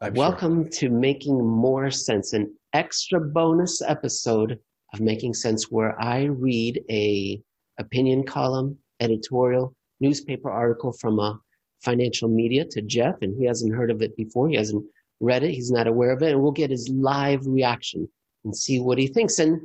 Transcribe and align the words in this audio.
I'm 0.00 0.14
Welcome 0.14 0.62
sure. 0.62 0.70
to 0.70 0.90
Making 0.90 1.44
More 1.44 1.90
Sense, 1.90 2.32
an 2.32 2.54
extra 2.72 3.20
bonus 3.20 3.82
episode 3.82 4.56
of 4.94 5.00
Making 5.00 5.34
Sense 5.34 5.72
where 5.72 6.00
I 6.00 6.26
read 6.26 6.80
a 6.88 7.42
opinion 7.80 8.22
column, 8.22 8.78
editorial, 9.00 9.74
newspaper 9.98 10.52
article 10.52 10.92
from 10.92 11.18
a 11.18 11.40
financial 11.82 12.28
media 12.28 12.64
to 12.66 12.80
Jeff, 12.80 13.16
and 13.22 13.36
he 13.36 13.44
hasn't 13.44 13.74
heard 13.74 13.90
of 13.90 14.00
it 14.00 14.16
before. 14.16 14.48
He 14.48 14.54
hasn't 14.54 14.84
read 15.18 15.42
it. 15.42 15.50
He's 15.50 15.72
not 15.72 15.88
aware 15.88 16.12
of 16.12 16.22
it, 16.22 16.30
and 16.30 16.40
we'll 16.40 16.52
get 16.52 16.70
his 16.70 16.88
live 16.88 17.44
reaction 17.44 18.08
and 18.44 18.56
see 18.56 18.78
what 18.78 18.98
he 18.98 19.08
thinks. 19.08 19.40
And 19.40 19.60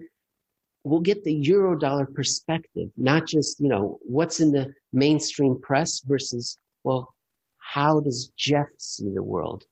we'll 0.84 1.02
get 1.02 1.24
the 1.24 1.44
Eurodollar 1.44 2.12
perspective, 2.12 2.90
not 2.98 3.28
just, 3.28 3.60
you 3.60 3.70
know, 3.70 4.00
what's 4.02 4.40
in 4.40 4.52
the 4.52 4.74
mainstream 4.94 5.62
press 5.62 6.00
versus, 6.00 6.58
well, 6.84 7.14
how 7.60 8.00
does 8.00 8.32
Jeff 8.36 8.70
see 8.80 9.12
the 9.14 9.22
world? 9.22 9.64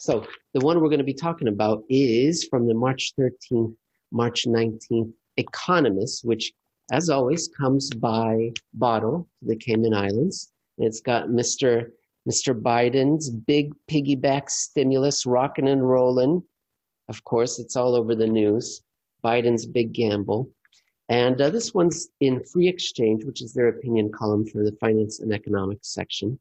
So 0.00 0.26
the 0.54 0.64
one 0.64 0.80
we're 0.80 0.88
going 0.88 0.96
to 0.96 1.04
be 1.04 1.12
talking 1.12 1.48
about 1.48 1.84
is 1.90 2.44
from 2.44 2.66
the 2.66 2.72
March 2.72 3.12
13th, 3.20 3.76
March 4.10 4.46
19th 4.46 5.12
Economist, 5.36 6.24
which 6.24 6.54
as 6.90 7.10
always 7.10 7.48
comes 7.48 7.90
by 7.90 8.50
bottle 8.72 9.28
to 9.40 9.48
the 9.48 9.56
Cayman 9.56 9.92
Islands. 9.92 10.52
And 10.78 10.86
it's 10.86 11.02
got 11.02 11.28
Mr. 11.28 11.90
Mr. 12.26 12.58
Biden's 12.58 13.28
big 13.28 13.74
piggyback 13.90 14.48
stimulus 14.48 15.26
rocking 15.26 15.68
and 15.68 15.86
rolling. 15.86 16.42
Of 17.10 17.22
course, 17.24 17.58
it's 17.58 17.76
all 17.76 17.94
over 17.94 18.14
the 18.14 18.26
news. 18.26 18.80
Biden's 19.22 19.66
big 19.66 19.92
gamble. 19.92 20.48
And 21.10 21.38
uh, 21.42 21.50
this 21.50 21.74
one's 21.74 22.08
in 22.20 22.42
Free 22.44 22.68
Exchange, 22.68 23.26
which 23.26 23.42
is 23.42 23.52
their 23.52 23.68
opinion 23.68 24.10
column 24.12 24.46
for 24.46 24.64
the 24.64 24.72
finance 24.80 25.20
and 25.20 25.30
economics 25.30 25.92
section. 25.92 26.40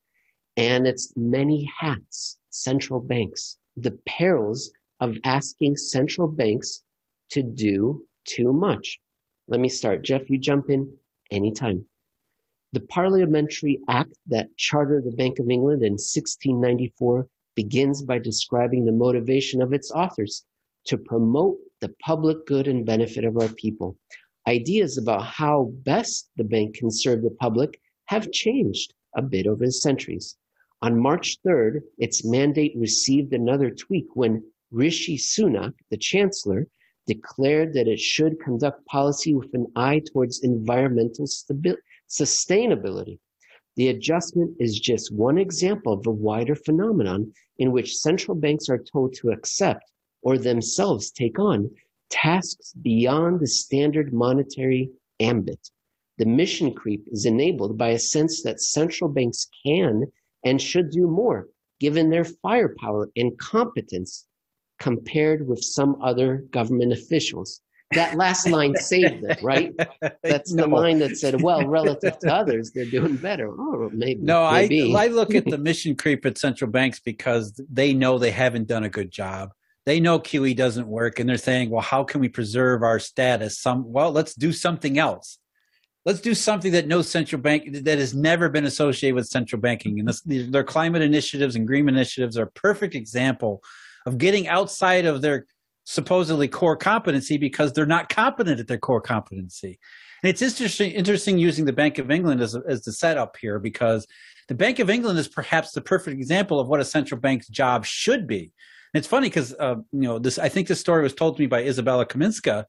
And 0.57 0.87
it's 0.87 1.13
many 1.15 1.69
hats, 1.79 2.37
central 2.49 2.99
banks, 2.99 3.57
the 3.77 3.97
perils 4.05 4.71
of 4.99 5.17
asking 5.23 5.77
central 5.77 6.27
banks 6.27 6.83
to 7.29 7.41
do 7.41 8.05
too 8.25 8.51
much. 8.51 8.99
Let 9.47 9.59
me 9.59 9.69
start. 9.69 10.03
Jeff, 10.03 10.29
you 10.29 10.37
jump 10.37 10.69
in 10.69 10.91
anytime. 11.31 11.85
The 12.73 12.81
Parliamentary 12.81 13.79
Act 13.87 14.13
that 14.27 14.55
chartered 14.57 15.05
the 15.05 15.15
Bank 15.15 15.39
of 15.39 15.49
England 15.49 15.81
in 15.81 15.93
1694 15.93 17.27
begins 17.55 18.03
by 18.03 18.19
describing 18.19 18.85
the 18.85 18.91
motivation 18.91 19.61
of 19.61 19.73
its 19.73 19.91
authors 19.91 20.45
to 20.85 20.97
promote 20.97 21.57
the 21.81 21.93
public 22.01 22.45
good 22.45 22.67
and 22.67 22.85
benefit 22.85 23.25
of 23.25 23.37
our 23.37 23.49
people. 23.49 23.97
Ideas 24.47 24.97
about 24.97 25.25
how 25.25 25.71
best 25.83 26.29
the 26.35 26.43
bank 26.43 26.75
can 26.75 26.91
serve 26.91 27.21
the 27.21 27.31
public 27.31 27.79
have 28.05 28.31
changed 28.31 28.93
a 29.15 29.21
bit 29.21 29.47
over 29.47 29.65
the 29.65 29.71
centuries. 29.71 30.37
On 30.81 30.99
March 30.99 31.37
3rd, 31.45 31.81
its 31.97 32.25
mandate 32.25 32.73
received 32.75 33.33
another 33.33 33.69
tweak 33.69 34.07
when 34.13 34.43
Rishi 34.71 35.17
Sunak, 35.17 35.73
the 35.89 35.97
chancellor, 35.97 36.67
declared 37.07 37.73
that 37.73 37.87
it 37.87 37.99
should 37.99 38.39
conduct 38.39 38.85
policy 38.85 39.33
with 39.33 39.53
an 39.53 39.65
eye 39.75 40.01
towards 40.11 40.43
environmental 40.43 41.25
stability 41.27 41.81
sustainability. 42.09 43.19
The 43.75 43.89
adjustment 43.89 44.55
is 44.59 44.79
just 44.79 45.13
one 45.13 45.37
example 45.37 45.93
of 45.93 46.05
a 46.07 46.11
wider 46.11 46.55
phenomenon 46.55 47.31
in 47.59 47.71
which 47.71 47.97
central 47.97 48.35
banks 48.35 48.67
are 48.69 48.83
told 48.91 49.13
to 49.15 49.29
accept 49.29 49.91
or 50.21 50.37
themselves 50.37 51.11
take 51.11 51.39
on 51.39 51.69
tasks 52.09 52.73
beyond 52.73 53.39
the 53.39 53.47
standard 53.47 54.11
monetary 54.11 54.89
ambit. 55.19 55.69
The 56.19 56.25
mission 56.25 56.73
creep 56.73 57.05
is 57.07 57.25
enabled 57.25 57.77
by 57.77 57.89
a 57.89 57.99
sense 57.99 58.43
that 58.43 58.61
central 58.61 59.09
banks 59.09 59.47
can 59.65 60.03
and 60.45 60.61
should 60.61 60.91
do 60.91 61.07
more, 61.07 61.47
given 61.79 62.09
their 62.09 62.25
firepower 62.25 63.09
and 63.15 63.37
competence 63.39 64.27
compared 64.79 65.47
with 65.47 65.63
some 65.63 65.97
other 66.01 66.45
government 66.51 66.93
officials 66.93 67.61
that 67.91 68.15
last 68.15 68.47
line 68.47 68.75
saved 68.79 69.23
it, 69.23 69.41
right? 69.41 69.73
That's 70.23 70.53
the 70.53 70.67
line 70.67 70.99
that 70.99 71.17
said, 71.17 71.41
well, 71.41 71.67
relative 71.67 72.19
to 72.19 72.33
others, 72.33 72.71
they're 72.71 72.85
doing 72.85 73.15
better. 73.15 73.49
Oh, 73.49 73.89
maybe. 73.93 74.21
No, 74.21 74.43
I. 74.43 74.69
I 74.95 75.07
look 75.07 75.33
at 75.33 75.45
the 75.45 75.57
mission 75.69 75.95
creep 75.95 76.25
at 76.25 76.37
central 76.37 76.69
banks 76.69 76.99
because 76.99 77.59
they 77.71 77.93
know 77.93 78.17
they 78.17 78.31
haven't 78.31 78.67
done 78.67 78.83
a 78.83 78.89
good 78.89 79.11
job. 79.11 79.51
They 79.85 79.99
know 79.99 80.19
QE 80.19 80.55
doesn't 80.55 80.87
work, 80.87 81.19
and 81.19 81.27
they're 81.27 81.37
saying, 81.37 81.71
"Well, 81.71 81.81
how 81.81 82.03
can 82.03 82.21
we 82.21 82.29
preserve 82.29 82.83
our 82.83 82.99
status? 82.99 83.59
Some 83.59 83.91
well, 83.91 84.11
let's 84.11 84.35
do 84.35 84.51
something 84.51 84.99
else. 84.99 85.39
Let's 86.09 86.21
do 86.21 86.33
something 86.33 86.71
that 86.71 86.87
no 86.87 87.03
central 87.03 87.39
bank 87.39 87.71
that 87.71 87.99
has 87.99 88.15
never 88.15 88.49
been 88.49 88.65
associated 88.65 89.13
with 89.13 89.27
central 89.27 89.61
banking." 89.61 89.99
And 89.99 90.07
this, 90.07 90.23
their 90.25 90.63
climate 90.63 91.03
initiatives 91.03 91.55
and 91.55 91.67
green 91.67 91.87
initiatives 91.87 92.35
are 92.35 92.45
a 92.45 92.51
perfect 92.51 92.95
example 92.95 93.61
of 94.07 94.17
getting 94.17 94.47
outside 94.47 95.05
of 95.05 95.21
their 95.21 95.45
supposedly 95.83 96.47
core 96.47 96.75
competency 96.75 97.37
because 97.37 97.73
they're 97.73 97.85
not 97.85 98.09
competent 98.09 98.59
at 98.59 98.67
their 98.67 98.79
core 98.79 99.01
competency. 99.01 99.77
And 100.23 100.31
it's 100.31 100.41
interesting, 100.41 100.89
interesting 100.93 101.37
using 101.37 101.65
the 101.65 101.73
Bank 101.73 101.99
of 101.99 102.09
England 102.09 102.41
as, 102.41 102.57
as 102.67 102.81
the 102.81 102.91
setup 102.91 103.37
here 103.37 103.59
because 103.59 104.07
the 104.47 104.55
Bank 104.55 104.79
of 104.79 104.89
England 104.89 105.19
is 105.19 105.27
perhaps 105.27 105.73
the 105.73 105.81
perfect 105.81 106.17
example 106.17 106.59
of 106.59 106.67
what 106.67 106.79
a 106.79 106.85
central 106.85 107.21
bank's 107.21 107.47
job 107.47 107.85
should 107.85 108.25
be. 108.25 108.51
And 108.93 108.99
it's 108.99 109.07
funny 109.07 109.27
because 109.27 109.53
uh, 109.59 109.75
you 109.91 110.07
know 110.07 110.17
this. 110.17 110.39
I 110.39 110.49
think 110.49 110.67
this 110.67 110.79
story 110.79 111.03
was 111.03 111.13
told 111.13 111.35
to 111.35 111.41
me 111.43 111.45
by 111.45 111.61
Izabella 111.61 112.07
Kaminska 112.07 112.65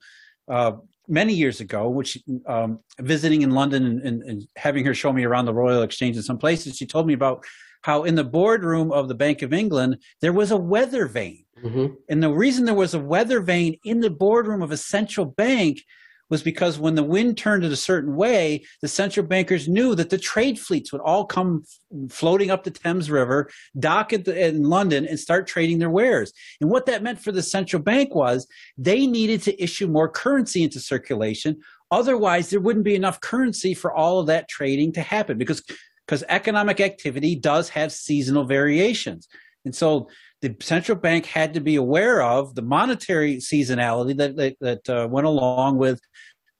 uh, 0.46 0.72
many 1.10 1.34
years 1.34 1.60
ago, 1.60 1.88
which 1.88 2.16
um, 2.46 2.78
visiting 3.00 3.42
in 3.42 3.50
London 3.50 3.84
and, 3.84 4.00
and, 4.00 4.22
and 4.22 4.48
having 4.56 4.84
her 4.84 4.94
show 4.94 5.12
me 5.12 5.24
around 5.24 5.44
the 5.44 5.52
Royal 5.52 5.82
Exchange 5.82 6.16
in 6.16 6.22
some 6.22 6.38
places. 6.38 6.76
She 6.76 6.86
told 6.86 7.06
me 7.06 7.14
about 7.14 7.44
how 7.82 8.04
in 8.04 8.14
the 8.14 8.24
boardroom 8.24 8.92
of 8.92 9.08
the 9.08 9.14
Bank 9.14 9.42
of 9.42 9.52
England 9.52 9.96
there 10.20 10.32
was 10.32 10.50
a 10.50 10.56
weather 10.56 11.06
vane. 11.06 11.44
Mhm. 11.64 11.96
And 12.08 12.22
the 12.22 12.30
reason 12.30 12.64
there 12.64 12.74
was 12.74 12.94
a 12.94 13.00
weather 13.00 13.40
vane 13.40 13.76
in 13.84 14.00
the 14.00 14.10
boardroom 14.10 14.62
of 14.62 14.70
a 14.70 14.76
central 14.76 15.26
bank 15.26 15.82
was 16.30 16.42
because 16.42 16.78
when 16.78 16.94
the 16.94 17.02
wind 17.02 17.36
turned 17.36 17.64
in 17.64 17.72
a 17.72 17.76
certain 17.76 18.16
way, 18.16 18.64
the 18.80 18.88
central 18.88 19.26
bankers 19.26 19.68
knew 19.68 19.94
that 19.96 20.10
the 20.10 20.18
trade 20.18 20.58
fleets 20.58 20.92
would 20.92 21.02
all 21.02 21.26
come 21.26 21.64
floating 22.08 22.50
up 22.50 22.64
the 22.64 22.70
Thames 22.70 23.10
River, 23.10 23.50
dock 23.78 24.10
the, 24.10 24.48
in 24.48 24.62
London, 24.62 25.06
and 25.06 25.18
start 25.18 25.46
trading 25.46 25.78
their 25.78 25.90
wares. 25.90 26.32
And 26.60 26.70
what 26.70 26.86
that 26.86 27.02
meant 27.02 27.20
for 27.20 27.32
the 27.32 27.42
central 27.42 27.82
bank 27.82 28.14
was 28.14 28.46
they 28.78 29.06
needed 29.06 29.42
to 29.42 29.62
issue 29.62 29.88
more 29.88 30.08
currency 30.08 30.62
into 30.62 30.80
circulation. 30.80 31.60
Otherwise, 31.90 32.50
there 32.50 32.60
wouldn't 32.60 32.84
be 32.84 32.94
enough 32.94 33.20
currency 33.20 33.74
for 33.74 33.92
all 33.92 34.20
of 34.20 34.28
that 34.28 34.48
trading 34.48 34.92
to 34.92 35.02
happen 35.02 35.36
because 35.36 35.62
because 36.06 36.24
economic 36.28 36.80
activity 36.80 37.36
does 37.36 37.68
have 37.68 37.92
seasonal 37.92 38.42
variations. 38.42 39.28
And 39.64 39.72
so 39.72 40.08
the 40.42 40.56
central 40.60 40.96
bank 40.96 41.26
had 41.26 41.54
to 41.54 41.60
be 41.60 41.76
aware 41.76 42.22
of 42.22 42.54
the 42.54 42.62
monetary 42.62 43.36
seasonality 43.36 44.16
that 44.16 44.36
that, 44.36 44.56
that 44.60 44.88
uh, 44.88 45.08
went 45.08 45.26
along 45.26 45.76
with 45.76 46.00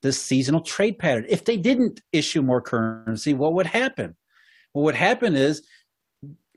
this 0.01 0.21
seasonal 0.21 0.61
trade 0.61 0.97
pattern. 0.97 1.25
If 1.29 1.45
they 1.45 1.57
didn't 1.57 2.01
issue 2.11 2.41
more 2.41 2.61
currency, 2.61 3.33
what 3.33 3.53
would 3.53 3.67
happen? 3.67 4.15
Well, 4.73 4.83
What 4.83 4.93
would 4.93 4.95
happen 4.95 5.35
is 5.35 5.65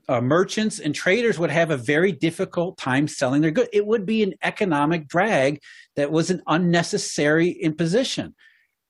uh, 0.07 0.21
merchants 0.21 0.79
and 0.79 0.93
traders 0.93 1.39
would 1.39 1.49
have 1.49 1.71
a 1.71 1.77
very 1.77 2.11
difficult 2.11 2.77
time 2.77 3.07
selling 3.07 3.41
their 3.41 3.51
goods. 3.51 3.69
It 3.73 3.85
would 3.85 4.05
be 4.05 4.23
an 4.23 4.33
economic 4.43 5.07
drag 5.07 5.59
that 5.95 6.11
was 6.11 6.29
an 6.29 6.41
unnecessary 6.47 7.49
imposition. 7.49 8.35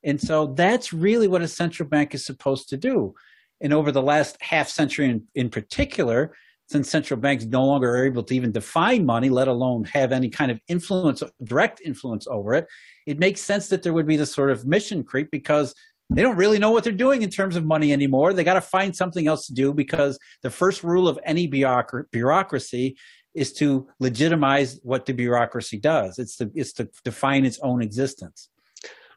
And 0.04 0.20
so 0.20 0.48
that's 0.48 0.92
really 0.92 1.26
what 1.26 1.42
a 1.42 1.48
central 1.48 1.88
bank 1.88 2.14
is 2.14 2.24
supposed 2.24 2.68
to 2.68 2.76
do. 2.76 3.14
And 3.60 3.72
over 3.72 3.90
the 3.90 4.02
last 4.02 4.36
half 4.42 4.68
century 4.68 5.08
in, 5.08 5.26
in 5.34 5.48
particular, 5.48 6.34
since 6.68 6.90
central 6.90 7.18
banks 7.18 7.44
no 7.44 7.64
longer 7.64 7.90
are 7.90 8.04
able 8.04 8.22
to 8.24 8.34
even 8.34 8.52
define 8.52 9.06
money, 9.06 9.30
let 9.30 9.48
alone 9.48 9.84
have 9.84 10.12
any 10.12 10.28
kind 10.28 10.50
of 10.50 10.60
influence, 10.68 11.22
direct 11.44 11.80
influence 11.80 12.26
over 12.26 12.54
it, 12.54 12.66
it 13.06 13.18
makes 13.18 13.40
sense 13.40 13.68
that 13.68 13.82
there 13.82 13.92
would 13.92 14.06
be 14.06 14.16
this 14.16 14.34
sort 14.34 14.50
of 14.50 14.66
mission 14.66 15.04
creep 15.04 15.30
because 15.30 15.74
they 16.10 16.22
don't 16.22 16.36
really 16.36 16.58
know 16.58 16.70
what 16.70 16.84
they're 16.84 16.92
doing 16.92 17.22
in 17.22 17.30
terms 17.30 17.56
of 17.56 17.64
money 17.64 17.92
anymore. 17.92 18.32
They 18.32 18.44
got 18.44 18.54
to 18.54 18.60
find 18.60 18.94
something 18.94 19.26
else 19.26 19.46
to 19.46 19.54
do 19.54 19.72
because 19.72 20.18
the 20.42 20.50
first 20.50 20.84
rule 20.84 21.08
of 21.08 21.18
any 21.24 21.46
bureaucracy 21.46 22.96
is 23.34 23.52
to 23.52 23.86
legitimize 24.00 24.80
what 24.82 25.04
the 25.04 25.12
bureaucracy 25.12 25.78
does. 25.78 26.18
It's 26.18 26.36
to 26.36 26.50
it's 26.54 26.72
to 26.74 26.88
define 27.04 27.44
its 27.44 27.58
own 27.60 27.82
existence. 27.82 28.48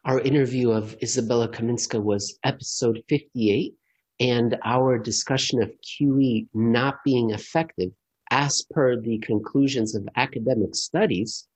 Our 0.05 0.19
interview 0.21 0.71
of 0.71 0.97
Izabella 0.99 1.47
Kaminska 1.47 2.01
was 2.01 2.37
episode 2.43 3.03
58, 3.09 3.75
and 4.19 4.57
our 4.65 4.97
discussion 4.97 5.61
of 5.61 5.71
QE 5.81 6.47
not 6.53 7.03
being 7.05 7.29
effective 7.31 7.91
as 8.31 8.65
per 8.71 8.99
the 8.99 9.17
conclusions 9.19 9.95
of 9.95 10.07
academic 10.15 10.75
studies 10.75 11.47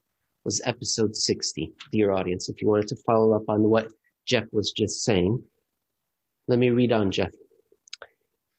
was 0.45 0.62
episode 0.65 1.15
60. 1.15 1.71
Dear 1.92 2.12
audience, 2.12 2.50
if 2.50 2.62
you 2.62 2.68
wanted 2.68 2.88
to 2.89 2.95
follow 3.06 3.33
up 3.33 3.44
on 3.48 3.63
what 3.63 3.89
Jeff 4.25 4.45
was 4.51 4.71
just 4.71 5.04
saying, 5.04 5.42
let 6.48 6.60
me 6.60 6.69
read 6.69 6.92
on, 6.92 7.12
Jeff. 7.12 7.31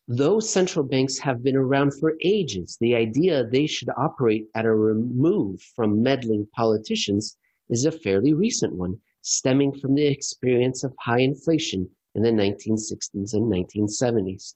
Though 0.07 0.39
central 0.39 0.85
banks 0.85 1.19
have 1.19 1.43
been 1.43 1.57
around 1.57 1.93
for 1.99 2.15
ages, 2.23 2.77
the 2.81 2.95
idea 2.95 3.45
they 3.45 3.67
should 3.67 3.89
operate 3.97 4.47
at 4.55 4.67
a 4.67 4.75
remove 4.75 5.63
from 5.75 6.03
meddling 6.03 6.47
politicians 6.55 7.39
is 7.71 7.87
a 7.87 7.93
fairly 7.93 8.35
recent 8.35 8.75
one, 8.75 8.99
stemming 9.23 9.73
from 9.73 9.95
the 9.95 10.07
experience 10.07 10.85
of 10.85 10.95
high 11.01 11.21
inflation 11.21 11.89
in 12.15 12.23
the 12.23 12.31
1960s 12.31 13.35
and 13.35 13.53
1970s. 13.53 14.55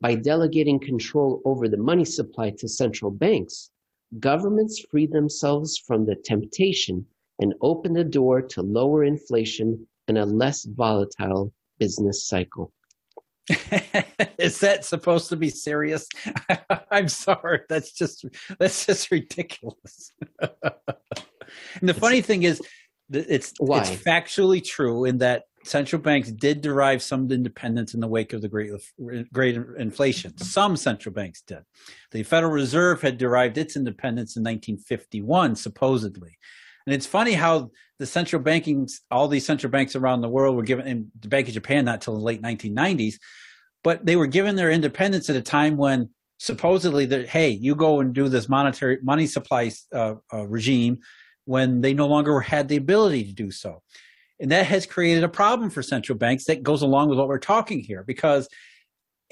By 0.00 0.14
delegating 0.14 0.78
control 0.78 1.40
over 1.44 1.68
the 1.68 1.76
money 1.76 2.04
supply 2.04 2.50
to 2.58 2.68
central 2.68 3.10
banks, 3.10 3.70
governments 4.20 4.84
freed 4.90 5.12
themselves 5.12 5.78
from 5.78 6.04
the 6.04 6.16
temptation 6.16 7.06
and 7.40 7.54
opened 7.62 7.96
the 7.96 8.04
door 8.04 8.42
to 8.42 8.62
lower 8.62 9.04
inflation 9.04 9.86
and 10.08 10.18
a 10.18 10.24
less 10.24 10.64
volatile 10.64 11.52
business 11.78 12.26
cycle. 12.26 12.72
Is 14.38 14.58
that 14.60 14.84
supposed 14.84 15.28
to 15.28 15.36
be 15.36 15.50
serious? 15.50 16.08
I'm 16.90 17.08
sorry. 17.08 17.60
That's 17.68 17.92
just 17.92 18.24
that's 18.58 18.86
just 18.86 19.10
ridiculous. 19.10 20.12
and 20.40 21.88
the 21.88 21.94
funny 21.94 22.22
thing 22.22 22.42
is, 22.42 22.60
it's 23.10 23.52
Why? 23.58 23.80
it's 23.80 23.90
factually 23.90 24.64
true 24.64 25.04
in 25.04 25.18
that 25.18 25.44
central 25.66 26.00
banks 26.00 26.30
did 26.30 26.60
derive 26.60 27.02
some 27.02 27.30
independence 27.30 27.94
in 27.94 28.00
the 28.00 28.08
wake 28.08 28.32
of 28.32 28.42
the 28.42 28.48
great 28.48 28.70
great 29.32 29.56
inflation. 29.78 30.36
Some 30.38 30.76
central 30.76 31.12
banks 31.12 31.42
did. 31.42 31.64
The 32.12 32.22
Federal 32.22 32.52
Reserve 32.52 33.02
had 33.02 33.18
derived 33.18 33.58
its 33.58 33.76
independence 33.76 34.36
in 34.36 34.42
1951, 34.42 35.56
supposedly. 35.56 36.38
And 36.86 36.94
it's 36.94 37.06
funny 37.06 37.32
how 37.32 37.70
the 37.98 38.06
central 38.06 38.40
banking, 38.40 38.88
all 39.10 39.28
these 39.28 39.46
central 39.46 39.70
banks 39.70 39.96
around 39.96 40.20
the 40.20 40.28
world 40.28 40.56
were 40.56 40.62
given, 40.62 40.86
in 40.86 41.10
the 41.20 41.28
Bank 41.28 41.48
of 41.48 41.54
Japan 41.54 41.84
not 41.84 42.00
till 42.00 42.14
the 42.14 42.20
late 42.20 42.42
1990s, 42.42 43.14
but 43.82 44.06
they 44.06 44.16
were 44.16 44.26
given 44.26 44.56
their 44.56 44.70
independence 44.70 45.28
at 45.28 45.36
a 45.36 45.42
time 45.42 45.76
when 45.76 46.10
supposedly 46.38 47.06
that 47.06 47.28
hey, 47.28 47.50
you 47.50 47.74
go 47.74 48.00
and 48.00 48.14
do 48.14 48.28
this 48.28 48.48
monetary 48.48 48.98
money 49.02 49.26
supply 49.26 49.72
uh, 49.92 50.14
uh, 50.32 50.46
regime 50.46 50.98
when 51.44 51.80
they 51.80 51.94
no 51.94 52.06
longer 52.06 52.40
had 52.40 52.68
the 52.68 52.76
ability 52.76 53.24
to 53.24 53.32
do 53.32 53.50
so. 53.50 53.82
And 54.40 54.50
that 54.52 54.66
has 54.66 54.86
created 54.86 55.24
a 55.24 55.28
problem 55.28 55.70
for 55.70 55.82
central 55.82 56.18
banks 56.18 56.44
that 56.44 56.62
goes 56.62 56.82
along 56.82 57.08
with 57.08 57.18
what 57.18 57.28
we're 57.28 57.38
talking 57.38 57.80
here 57.80 58.04
because 58.06 58.48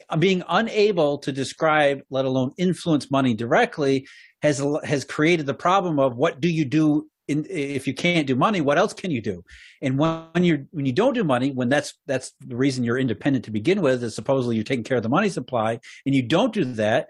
uh, 0.08 0.16
being 0.16 0.42
unable 0.48 1.18
to 1.18 1.32
describe, 1.32 2.00
let 2.10 2.24
alone 2.24 2.52
influence 2.56 3.10
money 3.10 3.34
directly, 3.34 4.06
has 4.42 4.62
has 4.84 5.04
created 5.04 5.46
the 5.46 5.54
problem 5.54 5.98
of 5.98 6.16
what 6.16 6.40
do 6.40 6.48
you 6.48 6.64
do 6.64 7.08
in, 7.28 7.46
if 7.48 7.86
you 7.86 7.94
can't 7.94 8.26
do 8.26 8.36
money, 8.36 8.60
what 8.60 8.76
else 8.76 8.92
can 8.92 9.10
you 9.10 9.22
do? 9.22 9.42
And 9.80 9.98
when 9.98 10.44
you 10.44 10.66
when 10.72 10.84
you 10.86 10.92
don't 10.92 11.14
do 11.14 11.24
money, 11.24 11.50
when 11.50 11.68
that's 11.68 11.94
that's 12.06 12.32
the 12.40 12.56
reason 12.56 12.84
you're 12.84 12.98
independent 12.98 13.44
to 13.46 13.50
begin 13.50 13.80
with, 13.80 14.02
is 14.02 14.14
supposedly 14.14 14.56
you're 14.56 14.64
taking 14.64 14.84
care 14.84 14.98
of 14.98 15.02
the 15.02 15.08
money 15.08 15.28
supply, 15.28 15.80
and 16.04 16.14
you 16.14 16.22
don't 16.22 16.52
do 16.52 16.64
that, 16.64 17.08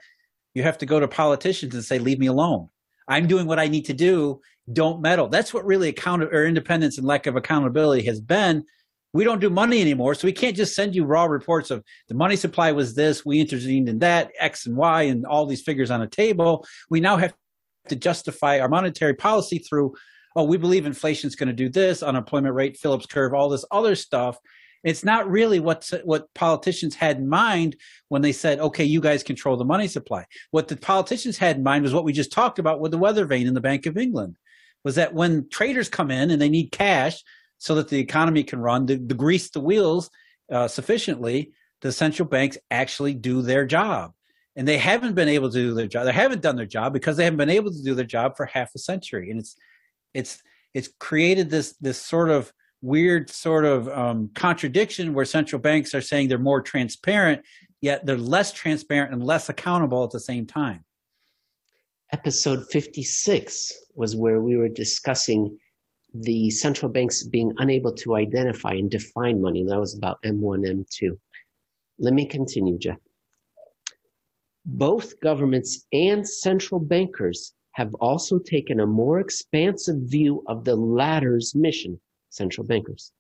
you 0.55 0.63
have 0.63 0.79
to 0.79 0.87
go 0.87 1.01
to 1.01 1.09
politicians 1.09 1.75
and 1.75 1.85
say, 1.85 1.99
"Leave 1.99 2.19
me 2.19 2.27
alone. 2.27 2.69
I'm 3.09 3.27
doing 3.27 3.47
what 3.47 3.59
I 3.59 3.69
need 3.69 3.87
to 3.87 3.95
do. 3.95 4.41
Don't 4.73 5.03
meddle." 5.03 5.29
That's 5.29 5.53
what 5.53 5.67
really 5.67 5.89
account 5.89 6.23
or 6.23 6.47
independence 6.47 6.99
and 6.99 7.07
lack 7.07 7.27
of 7.27 7.37
accountability 7.37 8.05
has 8.07 8.21
been. 8.21 8.65
We 9.13 9.23
don't 9.23 9.41
do 9.41 9.49
money 9.51 9.81
anymore, 9.81 10.15
so 10.17 10.27
we 10.27 10.33
can't 10.33 10.57
just 10.57 10.75
send 10.75 10.95
you 10.95 11.05
raw 11.05 11.25
reports 11.25 11.71
of 11.71 11.85
the 12.09 12.15
money 12.15 12.35
supply 12.35 12.73
was 12.73 12.97
this, 12.97 13.25
we 13.25 13.41
intervened 13.41 13.89
in 13.89 14.01
that, 14.01 14.33
X 14.41 14.67
and 14.67 14.77
Y, 14.77 15.03
and 15.03 15.25
all 15.25 15.47
these 15.47 15.63
figures 15.63 15.93
on 15.93 16.03
a 16.03 16.09
table. 16.09 16.67
We 16.91 16.99
now 16.99 17.17
have 17.19 17.33
to 17.89 17.97
justify 17.97 18.59
our 18.59 18.69
monetary 18.69 19.15
policy 19.15 19.59
through, 19.59 19.95
oh, 20.35 20.43
we 20.43 20.57
believe 20.57 20.85
inflation 20.85 21.29
is 21.29 21.37
going 21.37 21.47
to 21.47 21.53
do 21.53 21.69
this, 21.69 22.03
unemployment 22.03 22.57
rate, 22.57 22.77
Phillips 22.77 23.07
curve, 23.07 23.35
all 23.35 23.49
this 23.49 23.65
other 23.71 23.95
stuff. 23.95 24.37
It's 24.83 25.05
not 25.05 25.31
really 25.31 25.61
what 25.61 25.89
what 26.05 26.33
politicians 26.35 26.97
had 26.97 27.19
in 27.19 27.29
mind 27.29 27.77
when 28.09 28.21
they 28.21 28.33
said, 28.33 28.59
"Okay, 28.59 28.85
you 28.85 29.01
guys 29.01 29.23
control 29.23 29.57
the 29.57 29.65
money 29.65 29.87
supply." 29.87 30.27
What 30.51 30.69
the 30.69 30.77
politicians 30.77 31.39
had 31.39 31.57
in 31.57 31.63
mind 31.63 31.85
was 31.85 31.95
what 31.95 32.05
we 32.05 32.13
just 32.13 32.33
talked 32.33 32.59
about 32.59 32.81
with 32.81 32.91
the 32.91 32.99
weather 32.99 33.25
vane 33.27 33.47
in 33.47 33.55
the 33.55 33.61
Bank 33.61 33.87
of 33.87 33.97
England, 33.97 34.37
was 34.85 34.95
that 34.97 35.15
when 35.15 35.49
traders 35.49 35.89
come 35.89 36.11
in 36.11 36.31
and 36.31 36.41
they 36.41 36.49
need 36.49 36.71
cash 36.71 37.23
so 37.59 37.75
that 37.75 37.89
the 37.89 37.99
economy 37.99 38.45
can 38.45 38.61
run, 38.61 38.87
to, 38.87 38.99
to 38.99 39.15
grease 39.15 39.51
the 39.51 39.61
wheels 39.61 40.11
uh, 40.53 40.69
sufficiently, 40.69 41.53
the 41.81 41.91
central 41.91 42.29
banks 42.29 42.59
actually 42.71 43.15
do 43.15 43.43
their 43.43 43.67
job 43.67 44.13
and 44.57 44.69
they 44.69 44.79
haven't 44.79 45.15
been 45.15 45.29
able 45.29 45.51
to 45.51 45.59
do 45.59 45.75
their 45.75 45.87
job. 45.87 46.07
They 46.07 46.13
haven't 46.13 46.43
done 46.43 46.57
their 46.57 46.67
job 46.67 46.93
because 46.93 47.17
they 47.17 47.25
haven't 47.25 47.39
been 47.39 47.51
able 47.51 47.73
to 47.73 47.83
do 47.83 47.95
their 47.95 48.05
job 48.05 48.37
for 48.37 48.47
half 48.47 48.75
a 48.75 48.79
century, 48.79 49.31
and 49.31 49.41
it's 49.41 49.57
it's 50.13 50.43
it's 50.75 50.89
created 51.01 51.51
this 51.51 51.77
this 51.81 52.01
sort 52.01 52.31
of 52.31 52.53
weird 52.81 53.31
sort 53.31 53.65
of 53.65 53.89
um, 53.89 54.31
contradiction 54.35 55.15
where 55.15 55.25
central 55.25 55.61
banks 55.61 55.95
are 55.95 56.01
saying 56.01 56.29
they're 56.29 56.39
more 56.39 56.61
transparent, 56.61 57.43
yet 57.81 58.05
they're 58.07 58.17
less 58.17 58.53
transparent 58.53 59.13
and 59.13 59.25
less 59.25 59.49
accountable 59.49 60.05
at 60.05 60.11
the 60.11 60.21
same 60.21 60.47
time. 60.47 60.84
Episode 62.15 62.65
56 62.71 63.73
was 63.97 64.15
where 64.15 64.41
we 64.41 64.57
were 64.57 64.69
discussing 64.69 65.59
the 66.15 66.49
central 66.49 66.89
banks 66.89 67.25
being 67.25 67.53
unable 67.59 67.93
to 67.93 68.15
identify 68.15 68.71
and 68.75 68.89
define 68.89 69.43
money. 69.43 69.65
That 69.65 69.81
was 69.81 69.97
about 69.97 70.23
M1, 70.23 70.65
M2. 70.65 71.19
Let 71.99 72.15
me 72.15 72.25
continue, 72.25 72.79
Jeff. 72.79 73.01
Both 74.65 75.19
governments 75.19 75.87
and 75.93 76.27
central 76.27 76.79
bankers 76.79 77.53
have 77.73 77.93
also 77.97 78.39
taken 78.39 78.79
a 78.79 78.87
more 78.87 79.19
expansive 79.19 79.97
view 80.03 80.45
of 80.47 80.63
the 80.65 80.77
latter's 80.77 81.53
mission, 81.57 82.01
central 82.31 82.65
bankers. 82.65 83.11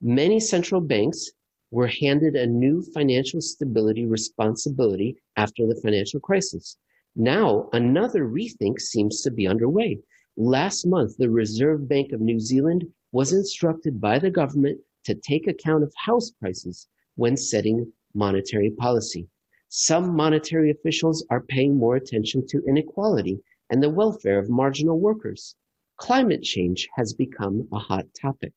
Many 0.00 0.38
central 0.38 0.80
banks 0.80 1.32
were 1.72 1.88
handed 1.88 2.36
a 2.36 2.46
new 2.46 2.80
financial 2.94 3.40
stability 3.40 4.06
responsibility 4.06 5.16
after 5.34 5.66
the 5.66 5.80
financial 5.82 6.20
crisis. 6.20 6.76
Now, 7.18 7.70
another 7.72 8.28
rethink 8.28 8.78
seems 8.78 9.22
to 9.22 9.30
be 9.30 9.46
underway. 9.46 10.00
Last 10.36 10.84
month, 10.84 11.16
the 11.16 11.30
Reserve 11.30 11.88
Bank 11.88 12.12
of 12.12 12.20
New 12.20 12.38
Zealand 12.38 12.86
was 13.10 13.32
instructed 13.32 14.02
by 14.02 14.18
the 14.18 14.30
government 14.30 14.78
to 15.04 15.14
take 15.14 15.46
account 15.46 15.82
of 15.82 15.94
house 15.96 16.30
prices 16.30 16.88
when 17.14 17.38
setting 17.38 17.90
monetary 18.12 18.70
policy. 18.70 19.30
Some 19.70 20.14
monetary 20.14 20.70
officials 20.70 21.24
are 21.30 21.40
paying 21.40 21.74
more 21.76 21.96
attention 21.96 22.46
to 22.48 22.62
inequality 22.68 23.40
and 23.70 23.82
the 23.82 23.88
welfare 23.88 24.38
of 24.38 24.50
marginal 24.50 25.00
workers. 25.00 25.56
Climate 25.96 26.42
change 26.42 26.86
has 26.96 27.14
become 27.14 27.66
a 27.72 27.78
hot 27.78 28.06
topic. 28.20 28.52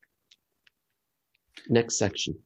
Next 1.70 1.96
section. 1.96 2.38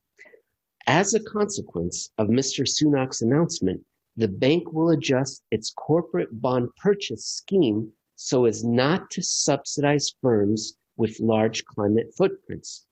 As 0.87 1.13
a 1.13 1.25
consequence 1.25 2.11
of 2.19 2.29
Mr. 2.29 2.65
Sunak's 2.69 3.21
announcement, 3.21 3.85
the 4.17 4.29
bank 4.29 4.73
will 4.73 4.91
adjust 4.91 5.43
its 5.51 5.71
corporate 5.71 6.41
bond 6.41 6.69
purchase 6.77 7.27
scheme 7.27 7.93
so 8.15 8.45
as 8.45 8.63
not 8.63 9.11
to 9.11 9.23
subsidize 9.23 10.15
firms 10.23 10.77
with 10.97 11.19
large 11.19 11.65
climate 11.65 12.15
footprints. 12.17 12.87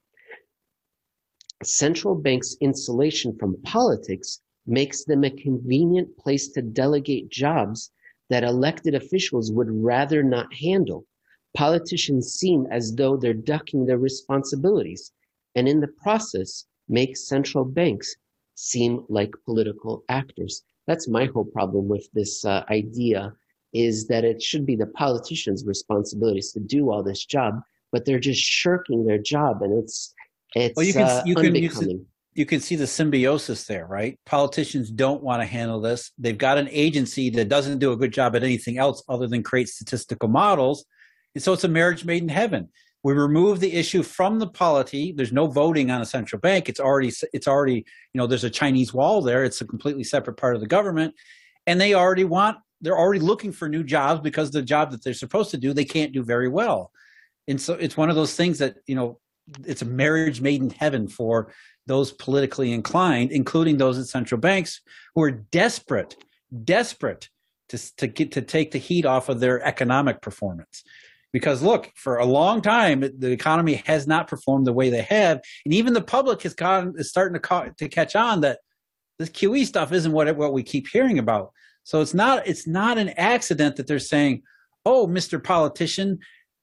Central 1.63 2.17
banks' 2.17 2.57
insulation 2.61 3.37
from 3.39 3.61
politics 3.63 4.41
makes 4.67 5.05
them 5.05 5.23
a 5.23 5.31
convenient 5.31 6.17
place 6.17 6.49
to 6.49 6.63
delegate 6.63 7.29
jobs 7.29 7.93
that 8.29 8.43
elected 8.43 8.95
officials 8.95 9.53
would 9.53 9.71
rather 9.71 10.23
not 10.23 10.53
handle. 10.55 11.07
Politicians 11.55 12.33
seem 12.33 12.67
as 12.71 12.95
though 12.95 13.17
they're 13.17 13.35
ducking 13.35 13.87
their 13.87 13.99
responsibilities, 13.99 15.13
and 15.55 15.69
in 15.69 15.81
the 15.81 15.89
process, 15.89 16.67
make 16.89 17.17
central 17.17 17.65
banks 17.65 18.17
seem 18.55 19.05
like 19.09 19.31
political 19.45 20.05
actors. 20.09 20.65
That's 20.87 21.09
my 21.09 21.27
whole 21.27 21.45
problem 21.45 21.89
with 21.89 22.09
this 22.13 22.45
uh, 22.45 22.65
idea 22.71 23.33
is 23.73 24.07
that 24.09 24.25
it 24.25 24.43
should 24.43 24.67
be 24.67 24.77
the 24.77 24.87
politicians' 24.87 25.65
responsibilities 25.67 26.53
to 26.53 26.61
do 26.61 26.91
all 26.91 27.03
this 27.03 27.25
job, 27.25 27.61
but 27.91 28.05
they're 28.05 28.21
just 28.21 28.43
shirking 28.43 29.07
their 29.07 29.19
job, 29.19 29.63
and 29.63 29.83
it's 29.83 30.15
it's 30.55 30.77
well, 30.77 30.85
you 30.85 30.93
can, 30.93 31.03
uh, 31.03 31.23
you 31.25 31.35
can, 31.35 32.07
you 32.35 32.47
can 32.47 32.61
see 32.61 32.77
the 32.77 32.87
symbiosis 32.87 33.65
there, 33.65 33.87
right? 33.87 34.19
Politicians 34.25 34.91
don't 34.91 35.23
want 35.23 35.43
to 35.43 35.47
handle 35.47 35.81
this. 35.81 36.13
They've 36.19 36.37
got 36.37 36.59
an 36.59 36.69
agency 36.71 37.31
that 37.31 37.49
doesn't 37.49 37.79
do 37.79 37.93
a 37.93 37.97
good 37.97 38.13
job 38.13 38.35
at 38.37 38.43
anything 38.43 38.79
else 38.79 39.03
other 39.09 39.27
than 39.27 39.43
create 39.43 39.69
statistical 39.69 40.29
models. 40.29 40.85
And 41.35 41.43
so 41.43 41.53
it's 41.53 41.65
a 41.65 41.69
marriage 41.69 42.05
made 42.05 42.23
in 42.23 42.29
heaven. 42.29 42.69
We 43.05 43.15
remove 43.15 43.61
the 43.61 43.73
issue 43.73 44.03
from 44.03 44.39
the 44.39 44.47
polity. 44.47 45.13
There's 45.13 45.33
no 45.33 45.47
voting 45.47 45.91
on 45.91 46.01
a 46.01 46.07
central 46.07 46.39
bank. 46.41 46.69
It's 46.69 46.79
already, 46.79 47.13
it's 47.33 47.49
already, 47.49 47.85
you 48.13 48.19
know, 48.19 48.27
there's 48.27 48.45
a 48.45 48.51
Chinese 48.51 48.95
wall 48.95 49.23
there. 49.23 49.45
It's 49.45 49.61
a 49.61 49.67
completely 49.67 50.05
separate 50.05 50.37
part 50.37 50.55
of 50.55 50.61
the 50.61 50.69
government. 50.69 51.15
And 51.67 51.81
they 51.81 51.95
already 51.95 52.25
want, 52.25 52.59
they're 52.81 52.99
already 52.99 53.21
looking 53.21 53.53
for 53.53 53.69
new 53.69 53.83
jobs 53.83 54.21
because 54.21 54.51
the 54.51 54.63
job 54.63 54.91
that 54.93 55.03
they're 55.03 55.15
supposed 55.15 55.51
to 55.51 55.59
do, 55.59 55.73
they 55.73 55.85
can't 55.85 56.13
do 56.13 56.23
very 56.23 56.49
well. 56.49 56.93
And 57.49 57.61
so 57.61 57.75
it's 57.75 57.97
one 57.97 58.11
of 58.11 58.17
those 58.17 58.37
things 58.37 58.59
that, 58.59 58.77
you 58.87 58.95
know, 58.95 59.19
it's 59.67 59.83
a 59.83 59.87
marriage 59.87 60.41
made 60.41 60.63
in 60.63 60.71
heaven 60.71 61.09
for 61.09 61.53
those 61.87 62.13
politically 62.13 62.73
inclined, 62.73 63.33
including 63.33 63.77
those 63.77 63.99
at 63.99 64.07
central 64.07 64.41
banks 64.41 64.81
who 65.15 65.23
are 65.23 65.31
desperate, 65.31 66.17
desperate 66.65 67.29
to, 67.71 67.97
to 67.97 68.07
get 68.07 68.33
to 68.33 68.43
take 68.43 68.71
the 68.71 68.79
heat 68.79 69.05
off 69.05 69.29
of 69.29 69.41
their 69.41 69.61
economic 69.65 70.21
performance. 70.21 70.85
Because 71.33 71.63
look, 71.63 71.91
for 71.95 72.19
a 72.19 72.27
long 72.27 72.61
time, 72.61 73.01
the 73.01 73.31
economy 73.31 73.83
has 73.87 74.07
not 74.07 74.29
performed 74.29 74.67
the 74.67 74.73
way 74.73 74.91
they 74.91 75.03
have, 75.03 75.41
and 75.65 75.73
even 75.73 75.95
the 75.95 76.03
public 76.03 76.43
has 76.43 76.55
gotten 76.55 76.95
is 76.97 77.09
starting 77.09 77.35
to 77.35 77.41
ca- 77.41 77.71
to 77.79 77.89
catch 77.89 78.15
on 78.15 78.43
that 78.43 78.61
this 79.19 79.31
QE 79.31 79.65
stuff 79.65 79.93
isn't 79.93 80.13
what 80.13 80.37
what 80.37 80.53
we 80.53 80.63
keep 80.63 80.89
hearing 80.89 81.19
about. 81.19 81.53
So 81.85 82.01
it's 82.01 82.15
not 82.15 82.47
it's 82.47 82.67
not 82.67 82.99
an 82.99 83.11
accident 83.11 83.77
that 83.77 83.87
they're 83.87 83.99
saying, 83.99 84.43
"Oh, 84.85 85.07
Mr. 85.07 85.43
Politician, 85.43 86.19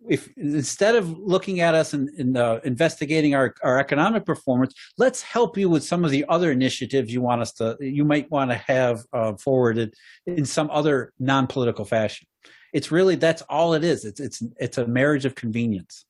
if 0.08 0.30
instead 0.38 0.96
of 0.96 1.10
looking 1.18 1.60
at 1.60 1.76
us 1.76 1.94
and, 1.94 2.10
and 2.18 2.38
uh, 2.38 2.60
investigating 2.64 3.36
our, 3.36 3.54
our 3.64 3.80
economic 3.80 4.26
performance, 4.26 4.74
let's 4.98 5.22
help 5.22 5.58
you 5.58 5.70
with 5.70 5.84
some 5.84 6.06
of 6.06 6.12
the 6.12 6.26
other 6.30 6.52
initiatives 6.52 7.12
you 7.12 7.22
want 7.22 7.42
us 7.42 7.52
to, 7.54 7.76
you 7.82 8.06
might 8.06 8.32
want 8.32 8.52
to 8.52 8.56
have 8.56 9.04
uh, 9.12 9.34
forwarded 9.34 9.94
in 10.26 10.46
some 10.46 10.70
other 10.72 11.12
non-political 11.20 11.84
fashion. 11.84 12.28
It's 12.74 12.92
really 12.92 13.16
that's 13.16 13.42
all 13.44 13.74
it 13.74 13.84
is. 13.84 14.06
It's 14.06 14.20
it's 14.20 14.44
it's 14.58 14.78
a 14.78 14.88
marriage 14.88 15.26
of 15.26 15.36
convenience. 15.36 16.06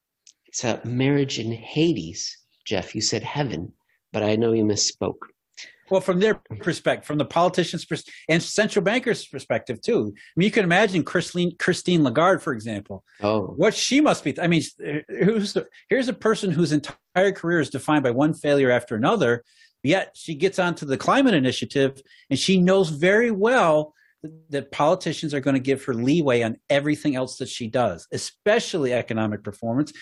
It's 0.46 0.63
a 0.63 0.82
marriage 0.84 1.39
in 1.39 1.51
Hades, 1.51 2.38
Jeff. 2.66 2.96
You 2.96 3.01
said 3.01 3.24
heaven, 3.24 3.74
but 4.12 4.24
I 4.24 4.36
know 4.36 4.54
you 4.54 4.63
misspoke. 4.63 5.20
Well, 5.89 6.01
from 6.01 6.20
their 6.20 6.36
perspective, 6.60 7.06
from 7.06 7.18
the 7.18 7.25
politicians' 7.25 7.86
pers- 7.86 8.06
and 8.28 8.42
central 8.42 8.84
bankers' 8.84 9.25
perspective 9.25 9.82
too. 9.82 10.13
I 10.16 10.32
mean, 10.36 10.46
you 10.46 10.51
can 10.51 10.63
imagine 10.63 11.04
Christine, 11.04 11.56
Christine 11.58 12.04
Lagarde, 12.04 12.42
for 12.42 12.54
example. 12.54 13.04
Oh, 13.22 13.48
What 13.48 13.74
she 13.74 14.00
must 14.00 14.24
be. 14.24 14.39
I 14.39 14.48
mean, 14.48 14.62
who's 15.08 15.54
the, 15.54 15.68
here's 15.89 16.08
a 16.08 16.13
person 16.13 16.51
whose 16.51 16.72
entire 16.72 17.32
career 17.32 17.60
is 17.60 17.70
defined 17.72 18.04
by 18.04 18.12
one 18.12 18.34
failure 18.34 18.70
after 18.70 18.96
another. 18.96 19.44
Yet 19.82 20.12
she 20.13 20.36
gets 20.36 20.60
onto 20.60 20.86
the 20.86 20.98
climate 20.98 21.34
initiative, 21.34 22.01
and 22.30 22.38
she 22.38 22.60
knows 22.60 22.89
very 22.89 23.32
well 23.32 23.94
that 24.49 24.71
politicians 24.71 25.33
are 25.33 25.39
going 25.39 25.55
to 25.55 25.59
give 25.59 25.83
her 25.85 25.93
leeway 25.93 26.41
on 26.41 26.57
everything 26.69 27.15
else 27.15 27.38
that 27.38 27.49
she 27.49 27.67
does, 27.67 28.07
especially 28.11 28.93
economic 28.93 29.43
performance, 29.43 29.93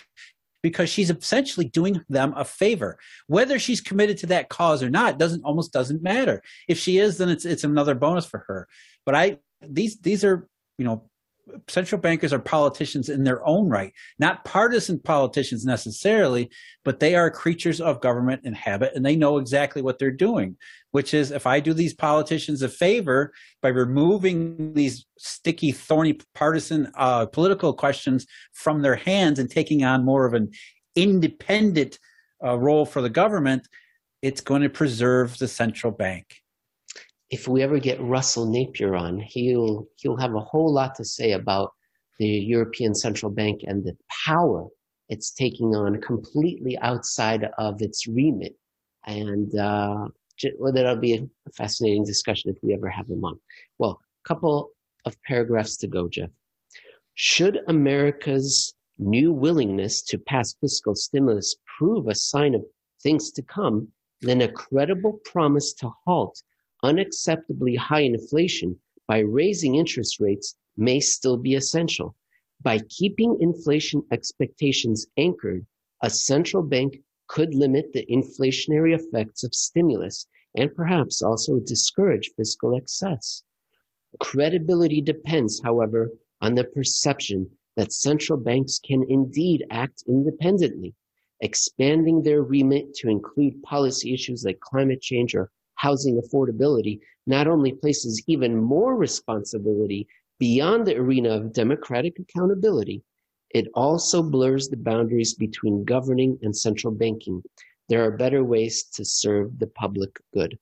because 0.64 0.90
she's 0.90 1.10
essentially 1.10 1.68
doing 1.68 2.02
them 2.10 2.34
a 2.36 2.44
favor. 2.44 2.98
Whether 3.28 3.60
she's 3.60 3.82
committed 3.82 4.18
to 4.20 4.28
that 4.28 4.50
cause 4.50 4.82
or 4.82 4.90
not 4.90 5.20
doesn't 5.20 5.44
almost 5.44 5.72
doesn't 5.72 6.02
matter. 6.02 6.42
If 6.68 6.80
she 6.80 6.98
is, 6.98 7.18
then 7.18 7.30
it's 7.30 7.46
it's 7.46 7.64
another 7.64 7.96
bonus 7.96 8.26
for 8.26 8.44
her. 8.48 8.68
But 9.06 9.16
I 9.16 9.38
these 9.62 10.00
these 10.00 10.24
are 10.24 10.48
you 10.78 10.86
know 10.86 11.10
central 11.68 12.00
bankers 12.00 12.34
are 12.34 12.40
politicians 12.40 13.10
in 13.10 13.24
their 13.24 13.46
own 13.46 13.70
right, 13.70 13.94
not 14.20 14.44
partisan 14.46 15.00
politicians 15.00 15.66
necessarily, 15.66 16.50
but 16.84 17.00
they 17.00 17.16
are 17.16 17.30
creatures 17.30 17.82
of 17.82 18.02
government 18.02 18.42
and 18.44 18.56
habit, 18.56 18.94
and 18.96 19.06
they 19.06 19.16
know 19.16 19.38
exactly 19.38 19.82
what 19.82 20.00
they're 20.00 20.12
doing. 20.12 20.58
Which 20.92 21.14
is, 21.14 21.32
if 21.32 21.46
I 21.46 21.60
do 21.60 21.74
these 21.74 21.94
politicians 21.94 22.62
a 22.62 22.70
favor 22.70 23.34
by 23.62 23.70
removing 23.70 24.74
these 24.74 25.06
sticky, 25.18 25.72
thorny 25.72 26.20
partisan 26.34 26.92
uh, 26.96 27.26
political 27.28 27.74
questions 27.74 28.26
from 28.54 28.82
their 28.82 28.96
hands 28.96 29.38
and 29.38 29.50
taking 29.50 29.84
on 29.84 30.06
more 30.06 30.26
of 30.26 30.34
an 30.34 30.52
independent 30.96 32.00
uh, 32.44 32.58
role 32.58 32.86
for 32.86 33.02
the 33.02 33.10
government, 33.10 33.68
it's 34.22 34.42
going 34.42 34.64
to 34.64 34.70
preserve 34.70 35.38
the 35.38 35.48
central 35.48 35.92
bank 35.92 36.42
if 37.30 37.48
we 37.48 37.62
ever 37.62 37.80
get 37.80 38.02
Russell 38.02 38.46
Napier 38.46 38.96
on, 38.96 39.20
he'll 39.20 39.88
he'll 39.98 40.18
have 40.18 40.36
a 40.36 40.40
whole 40.40 40.74
lot 40.74 40.96
to 40.96 41.06
say 41.06 41.34
about 41.34 41.74
the 42.20 42.28
European 42.28 42.96
Central 42.96 43.32
Bank 43.32 43.62
and 43.66 43.84
the 43.84 43.96
power 44.26 44.68
it's 45.10 45.32
taking 45.32 45.76
on 45.76 46.02
completely 46.02 46.78
outside 46.80 47.48
of 47.58 47.82
its 47.82 48.08
remit. 48.08 48.56
And 49.06 49.58
uh, 49.58 50.08
well, 50.60 50.74
that'll 50.74 50.98
be 50.98 51.16
a 51.16 51.52
fascinating 51.52 52.04
discussion 52.04 52.52
if 52.52 52.58
we 52.62 52.74
ever 52.74 52.90
have 52.90 53.08
him 53.10 53.24
on. 53.24 53.40
Well, 53.78 54.02
a 54.26 54.28
couple 54.28 54.72
of 55.06 55.16
paragraphs 55.24 55.78
to 55.78 55.88
go, 55.88 56.10
Jeff. 56.10 56.30
Should 57.16 57.60
America's 57.68 58.74
new 59.00 59.32
willingness 59.32 60.02
to 60.04 60.18
pass 60.18 60.56
fiscal 60.60 60.96
stimulus 60.96 61.56
prove 61.78 62.08
a 62.08 62.16
sign 62.16 62.54
of 62.54 62.64
things 63.02 63.32
to 63.32 63.42
come, 63.42 63.88
then 64.22 64.42
a 64.42 64.52
credible 64.52 65.20
promise 65.24 65.74
to 65.76 65.92
halt 66.06 66.42
unacceptably 66.84 67.78
high 67.78 68.02
inflation 68.02 68.80
by 69.08 69.20
raising 69.20 69.76
interest 69.76 70.20
rates 70.20 70.56
may 70.76 71.00
still 71.00 71.38
be 71.38 71.56
essential. 71.56 72.16
By 72.62 72.80
keeping 72.90 73.38
inflation 73.40 74.04
expectations 74.12 75.08
anchored, 75.18 75.66
a 76.02 76.10
central 76.10 76.64
bank 76.64 77.02
could 77.28 77.54
limit 77.54 77.94
the 77.94 78.06
inflationary 78.06 78.96
effects 78.96 79.44
of 79.44 79.54
stimulus 79.54 80.28
and 80.56 80.74
perhaps 80.74 81.22
also 81.22 81.60
discourage 81.60 82.32
fiscal 82.36 82.76
excess. 82.76 83.44
Credibility 84.20 85.02
depends, 85.02 85.62
however, 85.62 86.12
on 86.42 86.56
the 86.56 86.64
perception 86.64 87.50
that 87.76 87.94
central 87.94 88.40
banks 88.40 88.80
can 88.80 89.04
indeed 89.10 89.66
act 89.70 90.04
independently, 90.08 90.96
expanding 91.42 92.24
their 92.24 92.42
remit 92.42 92.94
to 92.96 93.10
include 93.10 93.62
policy 93.62 94.14
issues 94.14 94.44
like 94.44 94.60
climate 94.60 95.02
change 95.02 95.36
or 95.36 95.52
housing 95.78 96.22
affordability 96.22 97.00
not 97.26 97.48
only 97.48 97.72
places 97.74 98.22
even 98.28 98.56
more 98.56 98.96
responsibility 98.96 100.08
beyond 100.40 100.86
the 100.86 100.96
arena 100.96 101.30
of 101.30 101.54
democratic 101.54 102.18
accountability, 102.20 103.04
it 103.52 103.68
also 103.74 104.22
blurs 104.22 104.68
the 104.68 104.78
boundaries 104.78 105.34
between 105.34 105.84
governing 105.84 106.38
and 106.42 106.56
central 106.56 106.94
banking. 106.94 107.42
There 107.90 108.04
are 108.04 108.12
better 108.12 108.44
ways 108.44 108.84
to 108.94 109.06
serve 109.06 109.58
the 109.60 109.68
public 109.68 110.20
good. 110.34 110.58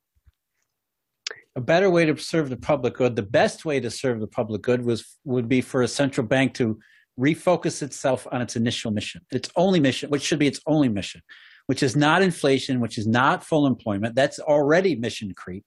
A 1.55 1.61
better 1.61 1.89
way 1.89 2.05
to 2.05 2.17
serve 2.17 2.49
the 2.49 2.57
public 2.57 2.95
good, 2.95 3.15
the 3.15 3.23
best 3.23 3.65
way 3.65 3.79
to 3.79 3.89
serve 3.89 4.19
the 4.19 4.27
public 4.27 4.61
good 4.61 4.83
was 4.83 5.17
would 5.23 5.47
be 5.47 5.61
for 5.61 5.81
a 5.81 5.87
central 5.87 6.27
bank 6.27 6.53
to 6.55 6.79
refocus 7.19 7.81
itself 7.81 8.27
on 8.31 8.41
its 8.41 8.55
initial 8.55 8.91
mission, 8.91 9.21
its 9.31 9.49
only 9.55 9.79
mission, 9.79 10.09
which 10.09 10.21
should 10.21 10.39
be 10.39 10.47
its 10.47 10.59
only 10.67 10.89
mission, 10.89 11.21
which 11.67 11.83
is 11.83 11.95
not 11.95 12.21
inflation, 12.21 12.79
which 12.79 12.97
is 12.97 13.07
not 13.07 13.43
full 13.43 13.65
employment. 13.67 14.15
That's 14.15 14.39
already 14.39 14.95
mission 14.95 15.33
creep. 15.35 15.65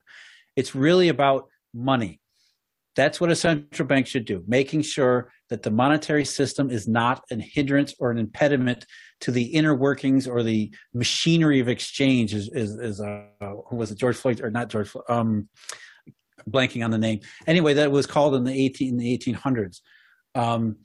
It's 0.56 0.74
really 0.74 1.08
about 1.08 1.48
money. 1.74 2.20
That's 2.96 3.20
what 3.20 3.30
a 3.30 3.36
central 3.36 3.86
bank 3.86 4.08
should 4.08 4.24
do, 4.24 4.42
making 4.48 4.82
sure 4.82 5.30
that 5.50 5.62
the 5.62 5.70
monetary 5.70 6.24
system 6.24 6.68
is 6.68 6.88
not 6.88 7.22
a 7.30 7.36
hindrance 7.36 7.94
or 8.00 8.10
an 8.10 8.18
impediment 8.18 8.84
to 9.20 9.30
the 9.30 9.44
inner 9.44 9.74
workings 9.74 10.26
or 10.26 10.42
the 10.42 10.74
machinery 10.92 11.60
of 11.60 11.68
exchange. 11.68 12.34
Is 12.34 12.48
is, 12.52 12.74
is 12.74 13.00
uh, 13.00 13.22
who 13.68 13.76
was 13.76 13.92
it? 13.92 13.98
George 13.98 14.16
Floyd 14.16 14.40
or 14.40 14.50
not 14.50 14.68
George? 14.68 14.88
Floyd, 14.88 15.04
um, 15.08 15.48
blanking 16.50 16.84
on 16.84 16.90
the 16.90 16.98
name. 16.98 17.20
Anyway, 17.46 17.74
that 17.74 17.92
was 17.92 18.06
called 18.06 18.34
in 18.34 18.42
the 18.42 18.52
eighteen 18.52 18.94
in 18.94 18.96
the 18.96 19.12
eighteen 19.12 19.34
hundreds. 19.34 19.80
Um, 20.34 20.78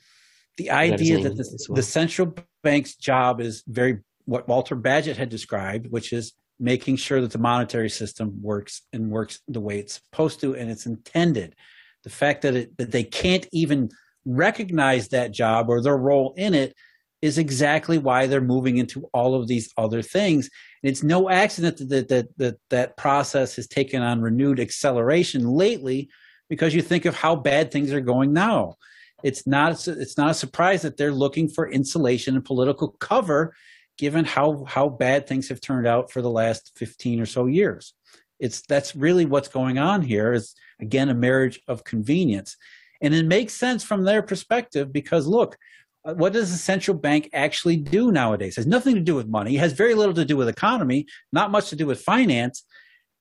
the 0.58 0.70
idea 0.70 1.20
that 1.24 1.36
the, 1.36 1.66
well. 1.68 1.76
the 1.76 1.84
central 1.84 2.36
bank's 2.62 2.96
job 2.96 3.42
is 3.42 3.64
very 3.68 4.02
what 4.26 4.48
Walter 4.48 4.76
Bagehot 4.76 5.18
had 5.18 5.30
described, 5.30 5.88
which 5.90 6.14
is 6.14 6.34
making 6.60 6.96
sure 6.96 7.22
that 7.22 7.32
the 7.32 7.38
monetary 7.38 7.90
system 7.90 8.42
works 8.42 8.84
and 8.94 9.10
works 9.10 9.40
the 9.48 9.60
way 9.60 9.80
it's 9.80 9.96
supposed 9.96 10.40
to 10.42 10.56
and 10.56 10.70
it's 10.70 10.86
intended. 10.86 11.56
The 12.04 12.10
fact 12.10 12.42
that 12.44 12.56
it 12.56 12.78
that 12.78 12.92
they 12.92 13.04
can't 13.04 13.48
even 13.52 13.90
recognize 14.26 15.10
that 15.10 15.32
job 15.32 15.70
or 15.70 15.82
their 15.82 15.98
role 15.98 16.34
in 16.38 16.54
it 16.54 16.76
is 17.22 17.38
exactly 17.38 17.98
why 17.98 18.28
they're 18.28 18.42
moving 18.42 18.78
into 18.78 19.10
all 19.14 19.36
of 19.36 19.48
these 19.48 19.72
other 19.78 20.02
things. 20.02 20.50
And 20.82 20.90
it's 20.92 21.04
no 21.04 21.30
accident 21.30 21.78
that 21.78 21.90
that, 21.90 22.08
that 22.10 22.38
that 22.38 22.56
that 22.70 22.98
process 22.98 23.56
has 23.56 23.68
taken 23.68 24.02
on 24.02 24.22
renewed 24.22 24.60
acceleration 24.60 25.48
lately 25.48 26.10
because 26.50 26.76
you 26.76 26.82
think 26.82 27.06
of 27.06 27.16
how 27.16 27.36
bad 27.36 27.72
things 27.72 27.92
are 27.92 28.02
going 28.02 28.34
now. 28.34 28.76
It's 29.24 29.48
not 29.48 29.88
it's 29.88 30.18
not 30.18 30.32
a 30.32 30.36
surprise 30.36 30.82
that 30.82 30.98
they're 30.98 31.14
looking 31.14 31.48
for 31.48 31.70
insulation 31.70 32.36
and 32.36 32.44
political 32.44 32.90
cover 33.00 33.56
given 33.98 34.26
how 34.26 34.66
how 34.66 34.90
bad 34.90 35.28
things 35.28 35.50
have 35.50 35.62
turned 35.62 35.88
out 35.88 36.12
for 36.12 36.22
the 36.22 36.30
last 36.30 36.72
15 36.76 37.20
or 37.22 37.26
so 37.26 37.46
years. 37.46 37.94
It's 38.40 38.62
that's 38.62 38.96
really 38.96 39.26
what's 39.26 39.48
going 39.48 39.78
on 39.78 40.02
here 40.02 40.34
is 40.34 40.56
again 40.82 41.10
a 41.10 41.14
marriage 41.14 41.62
of 41.68 41.84
convenience. 41.84 42.58
And 43.02 43.14
it 43.14 43.26
makes 43.26 43.54
sense 43.54 43.84
from 43.84 44.04
their 44.04 44.22
perspective 44.22 44.92
because 44.92 45.28
look 45.28 45.58
uh, 46.06 46.14
what 46.14 46.34
does 46.34 46.52
the 46.52 46.58
central 46.58 46.98
bank 46.98 47.30
actually 47.34 47.78
do 47.78 48.12
nowadays? 48.12 48.54
It 48.54 48.62
has 48.62 48.68
nothing 48.68 48.96
to 48.96 49.02
do 49.02 49.16
with 49.16 49.28
money. 49.28 49.56
It 49.56 49.60
has 49.60 49.74
very 49.74 49.94
little 49.94 50.16
to 50.16 50.26
do 50.26 50.38
with 50.38 50.50
economy 50.50 51.06
not 51.32 51.52
much 51.52 51.70
to 51.70 51.76
do 51.76 51.86
with 51.86 52.02
finance. 52.02 52.64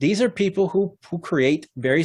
These 0.01 0.21
are 0.21 0.31
people 0.31 0.69
who 0.69 0.97
who 1.09 1.19
create 1.19 1.69
very 1.77 2.05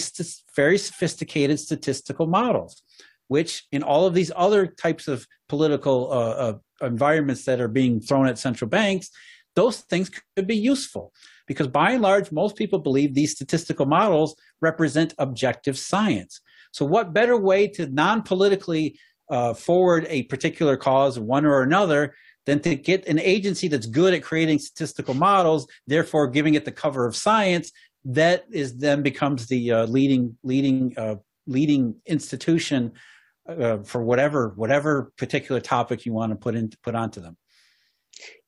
very 0.55 0.77
sophisticated 0.77 1.59
statistical 1.59 2.27
models 2.27 2.83
which 3.27 3.65
in 3.71 3.83
all 3.83 4.05
of 4.05 4.13
these 4.13 4.31
other 4.35 4.67
types 4.67 5.07
of 5.07 5.27
political 5.49 6.11
uh, 6.11 6.15
uh, 6.15 6.53
environments 6.81 7.45
that 7.45 7.59
are 7.59 7.67
being 7.67 7.99
thrown 7.99 8.27
at 8.27 8.37
central 8.37 8.69
banks, 8.69 9.09
those 9.55 9.79
things 9.81 10.11
could 10.35 10.47
be 10.47 10.55
useful 10.55 11.11
because 11.47 11.67
by 11.67 11.91
and 11.91 12.01
large, 12.01 12.31
most 12.31 12.55
people 12.55 12.77
believe 12.77 13.13
these 13.13 13.31
statistical 13.31 13.85
models 13.85 14.35
represent 14.61 15.15
objective 15.17 15.77
science. 15.77 16.41
So, 16.71 16.85
what 16.85 17.13
better 17.13 17.37
way 17.37 17.67
to 17.69 17.87
non 17.87 18.21
politically 18.21 18.99
uh, 19.29 19.53
forward 19.53 20.05
a 20.09 20.23
particular 20.23 20.77
cause, 20.77 21.17
one 21.17 21.45
or 21.45 21.63
another, 21.63 22.13
than 22.45 22.59
to 22.61 22.75
get 22.75 23.07
an 23.07 23.19
agency 23.19 23.67
that's 23.67 23.87
good 23.87 24.13
at 24.13 24.23
creating 24.23 24.59
statistical 24.59 25.13
models, 25.13 25.67
therefore 25.87 26.27
giving 26.27 26.53
it 26.53 26.65
the 26.65 26.71
cover 26.71 27.07
of 27.07 27.15
science? 27.15 27.71
That 28.05 28.45
is 28.51 28.77
then 28.77 29.01
becomes 29.01 29.47
the 29.47 29.71
uh, 29.71 29.85
leading 29.87 30.37
leading 30.43 30.93
uh, 30.97 31.15
leading 31.47 31.95
institution 32.05 32.91
uh, 33.47 33.77
for 33.83 34.03
whatever 34.03 34.53
whatever 34.55 35.11
particular 35.17 35.61
topic 35.61 36.05
you 36.05 36.13
want 36.13 36.31
to 36.31 36.35
put 36.35 36.55
in 36.55 36.71
put 36.83 36.95
onto 36.95 37.21
them. 37.21 37.37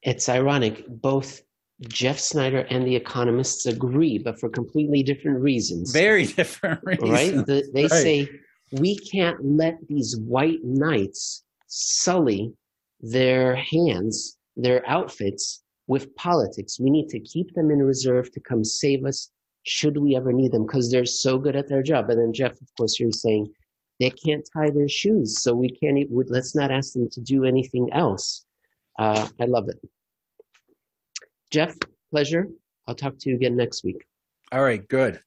It's 0.02 0.30
ironic. 0.30 0.86
Both 0.88 1.42
Jeff 1.88 2.20
Snider 2.20 2.66
and 2.70 2.86
the 2.86 2.96
economists 2.96 3.66
agree, 3.66 4.18
but 4.18 4.40
for 4.40 4.50
completely 4.50 5.04
different 5.04 5.40
reasons. 5.40 5.92
Very 5.92 6.26
different 6.40 6.82
reasons. 6.84 7.10
Right? 7.10 7.46
The, 7.46 7.70
they 7.74 7.84
right. 7.84 7.92
say 7.92 8.30
we 8.74 8.98
can't 8.98 9.44
let 9.44 9.78
these 9.88 10.18
white 10.18 10.64
knights 10.64 11.44
sully 11.68 12.54
their 13.02 13.56
hands, 13.56 14.38
their 14.56 14.88
outfits 14.88 15.64
with 15.88 16.14
politics. 16.16 16.80
We 16.80 16.90
need 16.90 17.10
to 17.10 17.20
keep 17.20 17.54
them 17.54 17.72
in 17.72 17.80
reserve 17.80 18.32
to 18.34 18.40
come 18.40 18.64
save 18.64 19.06
us 19.06 19.32
should 19.64 19.98
we 19.98 20.16
ever 20.16 20.32
need 20.32 20.52
them 20.52 20.66
because 20.66 20.92
they're 20.92 21.06
so 21.06 21.38
good 21.38 21.56
at 21.56 21.68
their 21.68 21.84
job. 21.84 22.10
And 22.10 22.20
then 22.20 22.34
Jeff, 22.34 22.54
of 22.54 22.68
course, 22.78 23.00
you're 23.00 23.12
saying 23.12 23.52
they 24.00 24.10
can't 24.10 24.48
tie 24.54 24.70
their 24.70 24.88
shoes, 24.90 25.42
so 25.42 25.54
we 25.54 25.70
can't. 25.70 25.98
e- 25.98 26.08
we- 26.10 26.24
Let's 26.26 26.56
not 26.56 26.72
ask 26.72 26.94
them 26.94 27.10
to 27.10 27.22
do 27.22 27.44
anything 27.44 27.90
else. 27.92 28.46
Uh, 28.98 29.28
I 29.40 29.46
love 29.46 29.70
it. 29.70 29.80
Jeff, 31.52 31.76
pleasure. 32.12 32.48
I'll 32.88 32.96
talk 32.96 33.18
to 33.20 33.30
you 33.30 33.36
again 33.36 33.56
next 33.56 33.84
week. 33.84 34.06
All 34.52 34.62
right, 34.62 34.86
good. 34.88 35.22